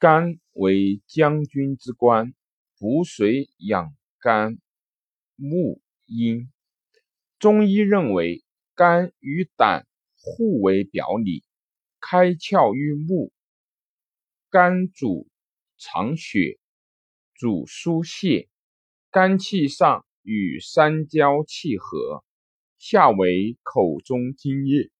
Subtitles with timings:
[0.00, 2.32] 肝为将军之官，
[2.78, 4.60] 补水养肝，
[5.34, 6.52] 木阴。
[7.40, 8.44] 中医认为，
[8.76, 11.42] 肝与胆互为表里，
[11.98, 13.32] 开窍于目。
[14.48, 15.28] 肝主
[15.76, 16.60] 藏血，
[17.34, 18.48] 主疏泄。
[19.10, 22.22] 肝气上与三焦气合，
[22.78, 24.92] 下为口中津液，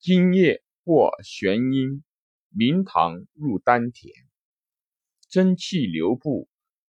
[0.00, 2.02] 津液或玄阴，
[2.48, 4.12] 明堂入丹田。
[5.32, 6.46] 真气流布，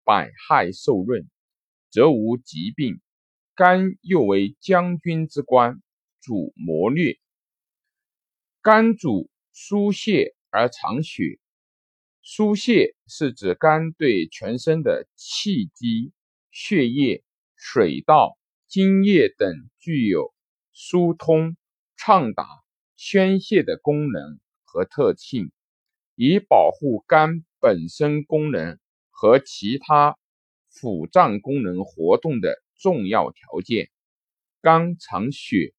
[0.04, 1.28] 百害受润，
[1.90, 2.98] 则无疾病。
[3.54, 5.82] 肝又为将军之官，
[6.22, 7.18] 主谋略。
[8.62, 11.38] 肝主疏泄而藏血，
[12.22, 16.14] 疏泄是指肝对全身的气机、
[16.50, 17.22] 血液、
[17.54, 20.32] 水道、津液等具有
[20.72, 21.58] 疏通、
[21.98, 22.46] 畅达、
[22.96, 25.52] 宣泄的功能和特性，
[26.14, 27.44] 以保护肝。
[27.62, 28.80] 本身功能
[29.12, 30.18] 和其他
[30.74, 33.88] 腑脏功能活动的重要条件。
[34.60, 35.72] 肝藏血，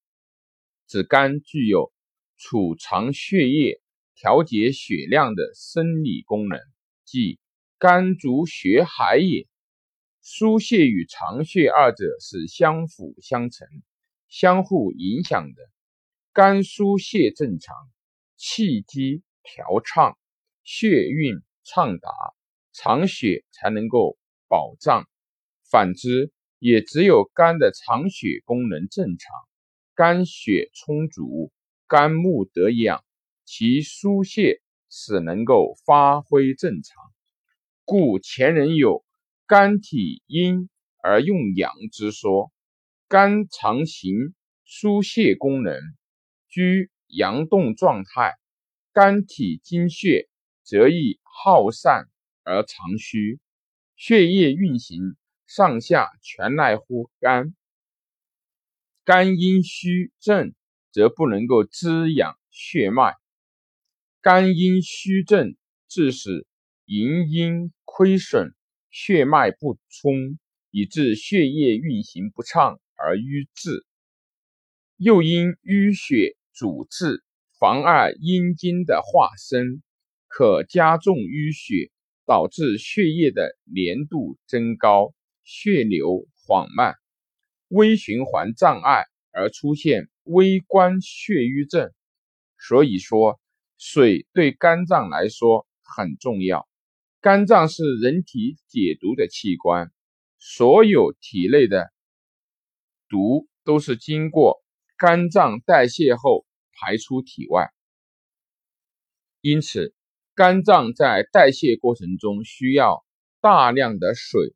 [0.88, 1.92] 指肝具有
[2.38, 3.82] 储藏血液、
[4.16, 6.58] 调节血量的生理功能，
[7.04, 7.38] 即
[7.78, 9.46] 肝主血海也。
[10.22, 13.68] 疏泄与藏血二者是相辅相成、
[14.30, 15.62] 相互影响的。
[16.32, 17.76] 肝疏泄正常，
[18.38, 20.18] 气机调畅，
[20.64, 21.42] 血运。
[21.64, 22.10] 畅达
[22.72, 25.08] 藏血才能够保障，
[25.70, 29.34] 反之，也只有肝的藏血功能正常，
[29.96, 31.52] 肝血充足，
[31.88, 33.04] 肝木得养，
[33.46, 37.04] 其疏泄使能够发挥正常。
[37.86, 39.06] 故前人有
[39.46, 40.70] 肝体阴
[41.02, 42.52] 而用阳之说，
[43.08, 44.34] 肝藏行
[44.66, 45.80] 疏泄功能，
[46.50, 48.34] 居阳动状态，
[48.92, 50.28] 肝体精血。
[50.66, 52.08] 则易耗散
[52.44, 53.40] 而藏虚，
[53.96, 55.18] 血液运行
[55.48, 57.56] 上下全赖乎肝。
[59.04, 60.54] 肝阴虚症，
[60.92, 63.16] 则不能够滋养血脉。
[64.22, 65.58] 肝阴虚症，
[65.90, 66.48] 致使
[66.86, 68.54] 营阴亏损，
[68.90, 70.40] 血脉不充，
[70.70, 73.86] 以致血液运行不畅而瘀滞。
[74.96, 77.24] 又因淤血阻滞，
[77.60, 79.82] 妨碍阴经的化生。
[80.36, 81.92] 可加重淤血，
[82.26, 85.14] 导致血液的粘度增高，
[85.44, 86.96] 血流缓慢，
[87.68, 91.94] 微循环障碍而出现微观血瘀症。
[92.58, 93.40] 所以说，
[93.78, 96.68] 水对肝脏来说很重要。
[97.22, 99.92] 肝脏是人体解毒的器官，
[100.40, 101.94] 所有体内的
[103.08, 104.64] 毒都是经过
[104.98, 107.72] 肝脏代谢后排出体外，
[109.42, 109.94] 因此。
[110.36, 113.06] 肝脏在代谢过程中需要
[113.40, 114.56] 大量的水，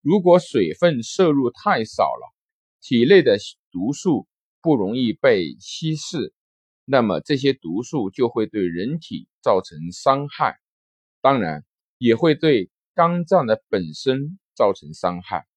[0.00, 2.32] 如果水分摄入太少了，
[2.80, 3.36] 体内的
[3.72, 4.28] 毒素
[4.62, 6.32] 不容易被稀释，
[6.84, 10.56] 那么这些毒素就会对人体造成伤害，
[11.20, 11.64] 当然
[11.98, 15.48] 也会对肝脏的本身造成伤害。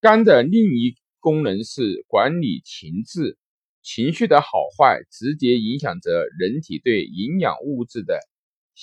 [0.00, 3.36] 肝的另一功能是管理情志，
[3.82, 8.18] 情绪的好坏直接影响着人体对营养物质的。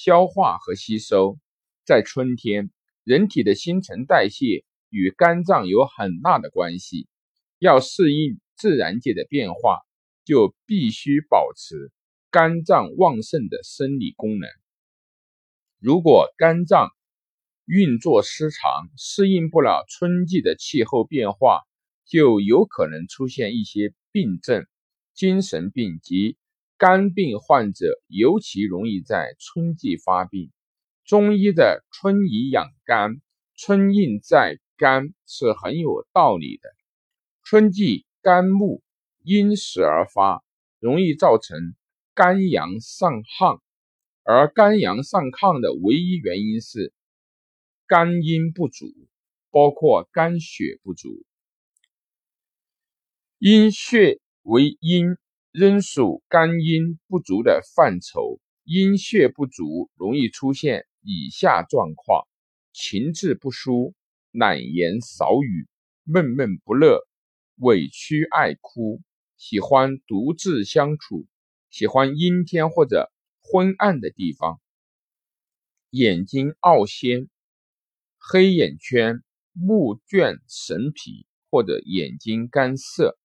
[0.01, 1.37] 消化和吸收，
[1.83, 2.71] 在春天，
[3.03, 7.09] 人体的新陈代谢与肝脏有很大的关系。
[7.57, 9.79] 要适应自然界的变化，
[10.23, 11.91] 就必须保持
[12.31, 14.49] 肝脏旺盛的生理功能。
[15.79, 16.91] 如果肝脏
[17.65, 21.63] 运作失常，适应不了春季的气候变化，
[22.05, 24.65] 就有可能出现一些病症，
[25.13, 26.37] 精神病及。
[26.79, 30.49] 肝病患者尤其容易在春季发病。
[31.03, 33.19] 中医的“春以养肝，
[33.53, 36.69] 春应在肝”是很有道理的。
[37.43, 38.81] 春季肝木
[39.21, 40.41] 因时而发，
[40.79, 41.75] 容易造成
[42.13, 43.59] 肝阳上亢，
[44.23, 46.93] 而肝阳上亢的唯一原因是
[47.87, 48.85] 肝阴不足，
[49.51, 51.25] 包括肝血不足。
[53.37, 55.17] 阴血为阴。
[55.51, 62.27] 仍属肝阴不足的范畴，阴血不足容易出现以下状况：
[62.71, 63.95] 情志不舒、
[64.31, 65.67] 懒言少语、
[66.03, 66.99] 闷闷不乐、
[67.55, 69.01] 委屈爱哭、
[69.37, 71.25] 喜欢独自相处、
[71.71, 73.11] 喜欢阴天或者
[73.41, 74.61] 昏暗的地方、
[75.89, 77.27] 眼睛凹陷、
[78.19, 83.17] 黑眼圈、目倦神疲或者眼睛干涩、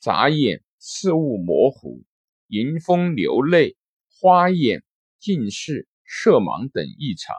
[0.00, 0.62] 眨眼。
[0.82, 2.04] 视物模糊、
[2.46, 3.76] 迎风流泪、
[4.08, 4.82] 花眼、
[5.18, 7.36] 近视、色盲等异常，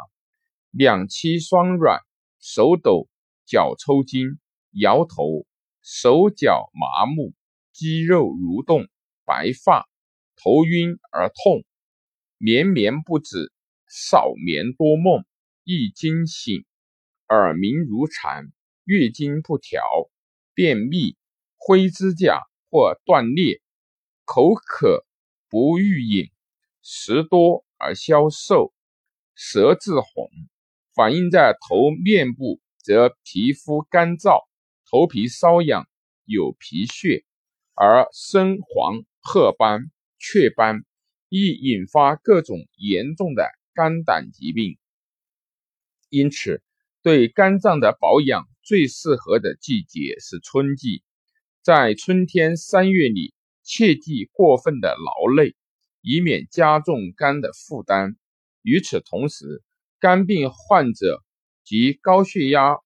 [0.69, 2.01] 两膝酸软，
[2.39, 3.09] 手抖，
[3.47, 4.37] 脚抽筋，
[4.69, 5.47] 摇头，
[5.81, 7.33] 手脚麻木，
[7.73, 8.87] 肌肉蠕动，
[9.25, 9.89] 白发，
[10.35, 11.65] 头晕而痛，
[12.37, 13.51] 绵绵不止，
[13.89, 15.25] 少眠多梦，
[15.63, 16.63] 易惊醒，
[17.27, 18.51] 耳鸣如蝉，
[18.83, 19.81] 月经不调，
[20.53, 21.17] 便秘，
[21.57, 23.61] 灰指甲或断裂，
[24.23, 25.05] 口渴
[25.49, 26.31] 不欲饮，
[26.81, 28.73] 食多而消瘦，
[29.35, 30.29] 舌质红，
[30.95, 34.47] 反映在头面部，则皮肤干燥，
[34.89, 35.85] 头皮瘙痒，
[36.23, 37.25] 有皮屑，
[37.73, 40.85] 而深黄褐斑、雀斑，
[41.27, 44.77] 易引发各种严重的肝胆疾病。
[46.07, 46.63] 因此，
[47.01, 51.03] 对肝脏的保养最适合的季节是春季。
[51.63, 55.55] 在春天三月里，切忌过分的劳累，
[56.01, 58.15] 以免加重肝的负担。
[58.63, 59.61] 与此同时，
[59.99, 61.23] 肝病患者
[61.63, 62.77] 及高血压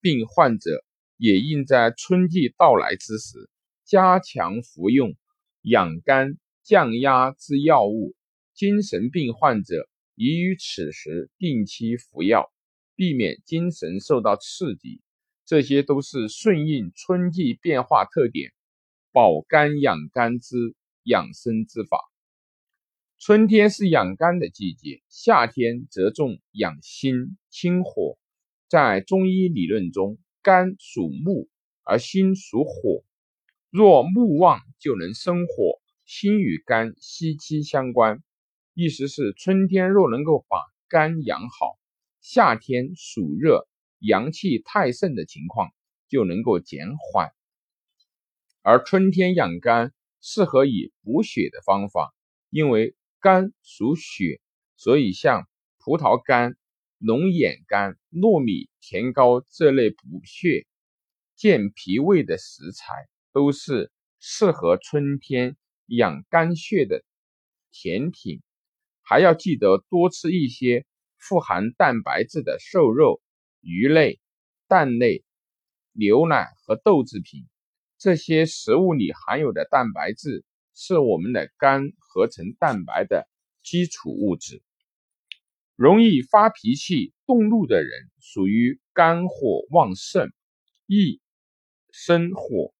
[0.00, 0.84] 病患者
[1.16, 3.48] 也应在春季到来之时，
[3.84, 5.14] 加强服用
[5.62, 8.16] 养肝降压之药物。
[8.54, 12.52] 精神病患者宜于此时定期服药。
[12.96, 15.02] 避免精神受到刺激，
[15.46, 18.52] 这些都是顺应春季变化特点，
[19.12, 21.98] 保肝养肝之养生之法。
[23.18, 28.18] 春天是养肝的季节，夏天则重养心清火。
[28.68, 31.48] 在中医理论中，肝属木，
[31.84, 33.04] 而心属火。
[33.70, 35.80] 若木旺，就能生火。
[36.04, 38.22] 心与肝息息相关，
[38.74, 40.58] 意思是春天若能够把
[40.88, 41.78] 肝养好。
[42.20, 45.70] 夏天暑热，阳气太盛的情况
[46.08, 47.32] 就能够减缓，
[48.62, 52.14] 而春天养肝适合以补血的方法，
[52.50, 54.40] 因为肝属血，
[54.76, 55.48] 所以像
[55.78, 56.56] 葡萄干、
[56.98, 60.66] 龙眼干、糯米、甜糕这类补血、
[61.34, 62.94] 健脾胃的食材，
[63.32, 65.56] 都是适合春天
[65.86, 67.04] 养肝血的
[67.72, 68.42] 甜品。
[69.02, 70.86] 还要记得多吃一些。
[71.18, 73.20] 富含蛋白质的瘦肉、
[73.66, 74.20] 鱼类、
[74.68, 75.24] 蛋类、
[75.92, 77.48] 牛奶和豆制品，
[77.98, 83.28] 这些食物里含有的蛋白质是我们的肝合成蛋白的
[83.64, 84.62] 基础物质。
[85.74, 90.30] 容易发脾气、动怒的人，属于肝火旺盛，
[90.86, 91.20] 易
[91.90, 92.72] 生火，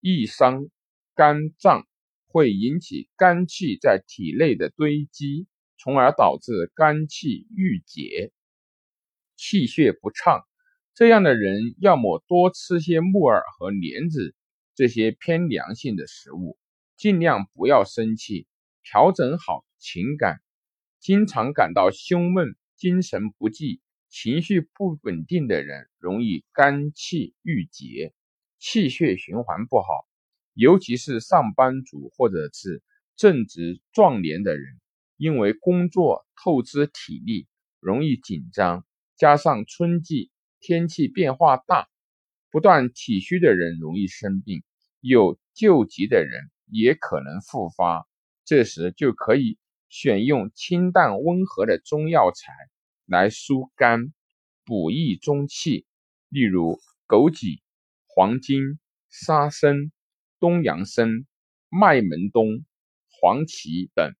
[0.00, 0.68] 易伤
[1.14, 1.88] 肝脏，
[2.26, 5.46] 会引起肝气在体内的堆积。
[5.78, 8.32] 从而导致肝气郁结、
[9.36, 10.40] 气血不畅。
[10.94, 14.34] 这样的人要么多吃些木耳和莲子
[14.74, 16.58] 这些偏凉性的食物，
[16.96, 18.46] 尽量不要生气，
[18.82, 20.40] 调整好情感。
[20.98, 28.14] 经常感到胸闷、精神不济、情绪不稳定的人，容易肝气郁结、
[28.58, 29.86] 气血循环不好。
[30.54, 32.82] 尤其是上班族或者是
[33.16, 34.78] 正值壮年的人。
[35.18, 37.46] 因为工作透支体力，
[37.80, 38.84] 容易紧张，
[39.16, 40.30] 加上春季
[40.60, 41.88] 天气变化大，
[42.50, 44.62] 不断体虚的人容易生病，
[45.00, 48.06] 有救急的人也可能复发。
[48.44, 49.58] 这时就可以
[49.88, 52.52] 选用清淡温和的中药材
[53.06, 54.12] 来疏肝、
[54.64, 55.86] 补益中气，
[56.28, 57.60] 例如枸杞、
[58.06, 59.90] 黄精、沙参、
[60.38, 61.08] 东洋参、
[61.68, 62.64] 麦门冬、
[63.08, 64.14] 黄芪等。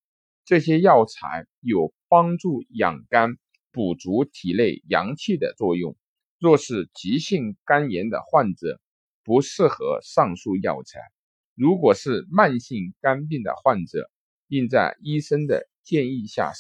[0.45, 3.37] 这些药材有帮助养肝、
[3.77, 5.99] 补足体内阳气的作用。
[6.39, 8.81] 若是急性肝炎的患者，
[9.23, 10.99] 不适合上述药材。
[11.55, 14.11] 如果是慢性肝病的患者，
[14.49, 16.55] 应在医生的建议下。